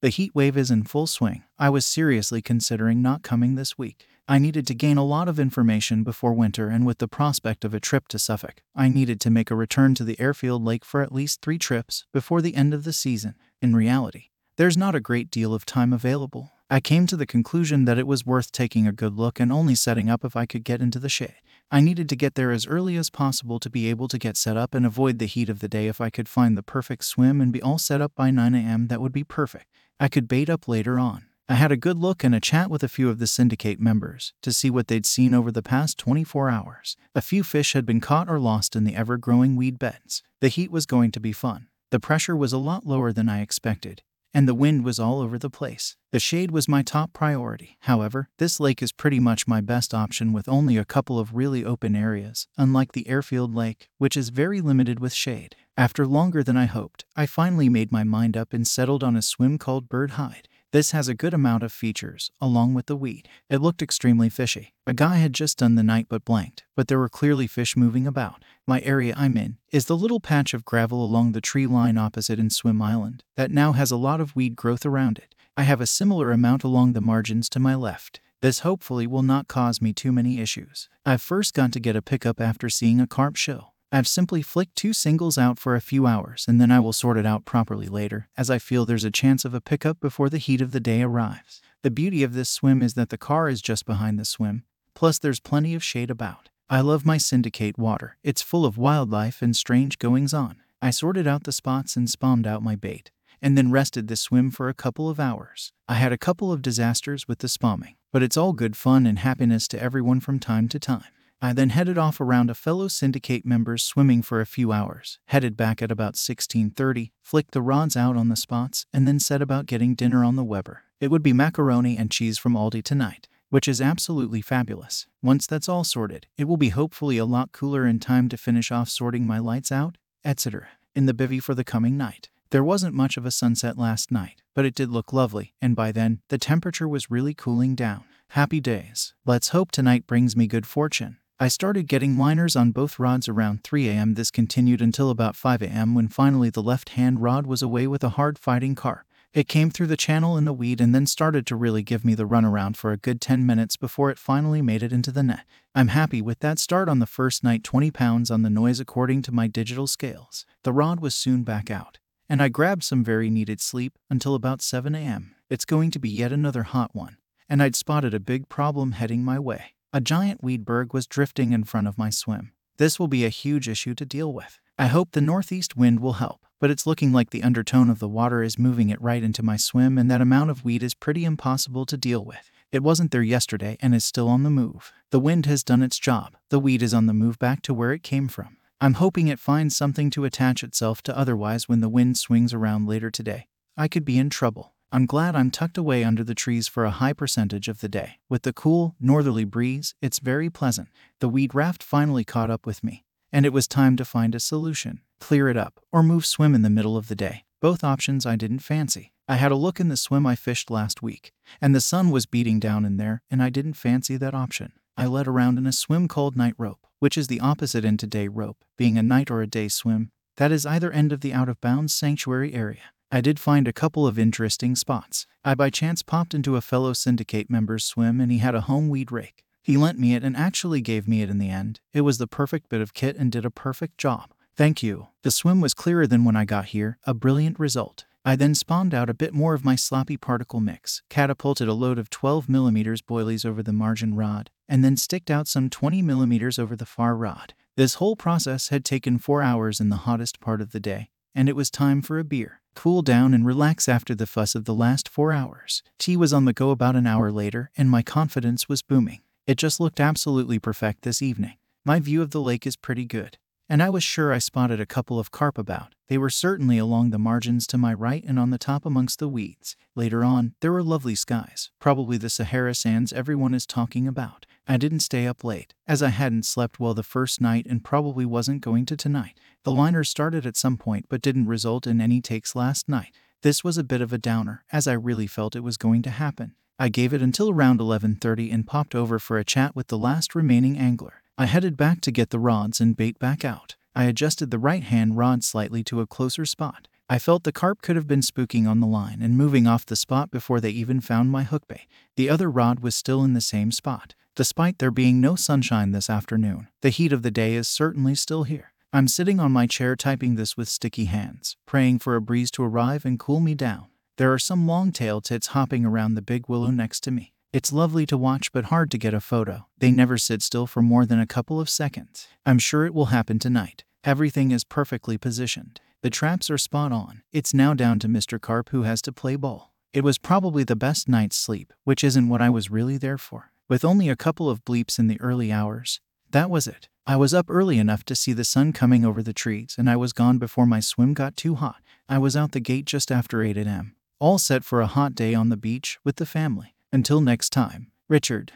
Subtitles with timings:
[0.00, 1.42] The heat wave is in full swing.
[1.58, 4.06] I was seriously considering not coming this week.
[4.28, 7.74] I needed to gain a lot of information before winter, and with the prospect of
[7.74, 11.02] a trip to Suffolk, I needed to make a return to the airfield lake for
[11.02, 13.34] at least three trips before the end of the season.
[13.60, 14.26] In reality,
[14.56, 16.52] there's not a great deal of time available.
[16.70, 19.74] I came to the conclusion that it was worth taking a good look and only
[19.74, 21.40] setting up if I could get into the shade.
[21.70, 24.58] I needed to get there as early as possible to be able to get set
[24.58, 25.86] up and avoid the heat of the day.
[25.86, 28.88] If I could find the perfect swim and be all set up by 9 a.m.,
[28.88, 29.64] that would be perfect.
[29.98, 31.24] I could bait up later on.
[31.48, 34.34] I had a good look and a chat with a few of the syndicate members
[34.42, 36.98] to see what they'd seen over the past 24 hours.
[37.14, 40.22] A few fish had been caught or lost in the ever growing weed beds.
[40.42, 41.68] The heat was going to be fun.
[41.90, 44.02] The pressure was a lot lower than I expected,
[44.38, 45.96] and the wind was all over the place.
[46.12, 47.76] The shade was my top priority.
[47.80, 51.64] However, this lake is pretty much my best option with only a couple of really
[51.64, 55.56] open areas, unlike the airfield lake, which is very limited with shade.
[55.76, 59.22] After longer than I hoped, I finally made my mind up and settled on a
[59.22, 60.47] swim called Bird Hide.
[60.70, 63.26] This has a good amount of features, along with the weed.
[63.48, 64.74] It looked extremely fishy.
[64.86, 68.06] A guy had just done the night but blanked, but there were clearly fish moving
[68.06, 68.44] about.
[68.66, 72.38] My area I'm in is the little patch of gravel along the tree line opposite
[72.38, 75.34] in Swim Island that now has a lot of weed growth around it.
[75.56, 78.20] I have a similar amount along the margins to my left.
[78.42, 80.90] This hopefully will not cause me too many issues.
[81.06, 83.72] I've first got to get a pickup after seeing a carp show.
[83.90, 87.16] I've simply flicked two singles out for a few hours and then I will sort
[87.16, 90.36] it out properly later, as I feel there's a chance of a pickup before the
[90.36, 91.62] heat of the day arrives.
[91.82, 95.18] The beauty of this swim is that the car is just behind the swim, plus,
[95.18, 96.50] there's plenty of shade about.
[96.68, 100.56] I love my syndicate water, it's full of wildlife and strange goings on.
[100.82, 104.50] I sorted out the spots and spombed out my bait, and then rested the swim
[104.50, 105.72] for a couple of hours.
[105.88, 109.20] I had a couple of disasters with the spombing, but it's all good fun and
[109.20, 111.04] happiness to everyone from time to time.
[111.40, 115.56] I then headed off around a fellow syndicate members swimming for a few hours, headed
[115.56, 119.66] back at about 16:30, flicked the rods out on the spots, and then set about
[119.66, 120.82] getting dinner on the Weber.
[121.00, 125.06] It would be macaroni and cheese from Aldi tonight, which is absolutely fabulous.
[125.22, 128.72] Once that's all sorted, it will be hopefully a lot cooler in time to finish
[128.72, 130.66] off sorting my lights out, etc.
[130.96, 132.30] in the bivvy for the coming night.
[132.50, 135.92] There wasn't much of a sunset last night, but it did look lovely, and by
[135.92, 138.02] then, the temperature was really cooling down.
[138.30, 139.14] Happy days.
[139.24, 141.18] Let's hope tonight brings me good fortune.
[141.40, 144.14] I started getting liners on both rods around 3 a.m.
[144.14, 145.94] This continued until about 5 a.m.
[145.94, 149.06] when finally the left hand rod was away with a hard fighting carp.
[149.32, 152.16] It came through the channel in the weed and then started to really give me
[152.16, 155.44] the runaround for a good 10 minutes before it finally made it into the net.
[155.76, 159.22] I'm happy with that start on the first night 20 pounds on the noise according
[159.22, 160.44] to my digital scales.
[160.64, 164.60] The rod was soon back out, and I grabbed some very needed sleep until about
[164.60, 165.36] 7 a.m.
[165.48, 169.22] It's going to be yet another hot one, and I'd spotted a big problem heading
[169.22, 169.74] my way.
[169.90, 172.52] A giant weed berg was drifting in front of my swim.
[172.76, 174.60] This will be a huge issue to deal with.
[174.78, 178.06] I hope the northeast wind will help, but it's looking like the undertone of the
[178.06, 181.24] water is moving it right into my swim, and that amount of weed is pretty
[181.24, 182.50] impossible to deal with.
[182.70, 184.92] It wasn't there yesterday and is still on the move.
[185.10, 186.36] The wind has done its job.
[186.50, 188.58] The weed is on the move back to where it came from.
[188.82, 192.86] I'm hoping it finds something to attach itself to, otherwise, when the wind swings around
[192.86, 194.74] later today, I could be in trouble.
[194.90, 198.18] I'm glad I'm tucked away under the trees for a high percentage of the day.
[198.30, 200.88] With the cool, northerly breeze, it's very pleasant.
[201.20, 204.40] The weed raft finally caught up with me, and it was time to find a
[204.40, 207.44] solution clear it up, or move swim in the middle of the day.
[207.60, 209.12] Both options I didn't fancy.
[209.28, 212.24] I had a look in the swim I fished last week, and the sun was
[212.24, 214.72] beating down in there, and I didn't fancy that option.
[214.96, 218.06] I led around in a swim called night rope, which is the opposite end to
[218.06, 220.12] day rope, being a night or a day swim.
[220.36, 222.92] That is either end of the out of bounds sanctuary area.
[223.10, 225.26] I did find a couple of interesting spots.
[225.42, 228.90] I by chance popped into a fellow syndicate member's swim and he had a home
[228.90, 229.44] weed rake.
[229.62, 231.80] He lent me it and actually gave me it in the end.
[231.94, 234.32] It was the perfect bit of kit and did a perfect job.
[234.56, 235.08] Thank you.
[235.22, 238.04] The swim was clearer than when I got here, a brilliant result.
[238.26, 241.98] I then spombed out a bit more of my sloppy particle mix, catapulted a load
[241.98, 246.84] of 12mm boilies over the margin rod, and then sticked out some 20mm over the
[246.84, 247.54] far rod.
[247.74, 251.48] This whole process had taken four hours in the hottest part of the day, and
[251.48, 254.74] it was time for a beer cool down and relax after the fuss of the
[254.74, 255.82] last four hours.
[255.98, 259.20] Tea was on the go about an hour later, and my confidence was booming.
[259.48, 261.54] It just looked absolutely perfect this evening.
[261.84, 263.36] My view of the lake is pretty good,
[263.68, 265.96] and I was sure I spotted a couple of carp about.
[266.06, 269.28] They were certainly along the margins to my right and on the top amongst the
[269.28, 269.74] weeds.
[269.96, 274.46] Later on, there were lovely skies, probably the Sahara sands everyone is talking about.
[274.70, 278.26] I didn't stay up late, as I hadn't slept well the first night and probably
[278.26, 279.40] wasn't going to tonight.
[279.64, 283.14] The liner started at some point but didn't result in any takes last night.
[283.40, 286.10] This was a bit of a downer, as I really felt it was going to
[286.10, 286.54] happen.
[286.78, 290.34] I gave it until around 11:30 and popped over for a chat with the last
[290.34, 291.22] remaining angler.
[291.38, 293.76] I headed back to get the rods and bait back out.
[293.94, 296.88] I adjusted the right hand rod slightly to a closer spot.
[297.08, 299.96] I felt the carp could have been spooking on the line and moving off the
[299.96, 301.86] spot before they even found my hook bait.
[302.16, 306.08] The other rod was still in the same spot, despite there being no sunshine this
[306.08, 306.68] afternoon.
[306.80, 308.72] The heat of the day is certainly still here.
[308.92, 312.62] I'm sitting on my chair typing this with sticky hands, praying for a breeze to
[312.62, 313.86] arrive and cool me down.
[314.16, 317.32] There are some long-tailed tits hopping around the big willow next to me.
[317.52, 319.66] It's lovely to watch but hard to get a photo.
[319.76, 322.28] They never sit still for more than a couple of seconds.
[322.46, 323.82] I'm sure it will happen tonight.
[324.04, 325.80] Everything is perfectly positioned.
[326.02, 327.22] The traps are spot on.
[327.32, 328.40] It's now down to Mr.
[328.40, 329.74] Carp who has to play ball.
[329.92, 333.50] It was probably the best night's sleep, which isn't what I was really there for.
[333.68, 336.00] With only a couple of bleeps in the early hours,
[336.30, 336.88] that was it.
[337.06, 339.96] I was up early enough to see the sun coming over the trees, and I
[339.96, 341.82] was gone before my swim got too hot.
[342.08, 345.34] I was out the gate just after 8 a.m., all set for a hot day
[345.34, 346.76] on the beach with the family.
[346.94, 348.52] Until next time, Richard.